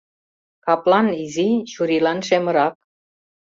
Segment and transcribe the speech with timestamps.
[0.65, 2.75] Каплан изи, чурийлан шемырак